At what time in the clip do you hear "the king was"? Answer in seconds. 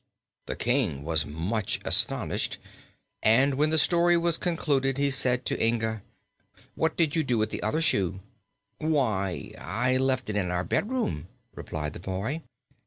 0.47-1.27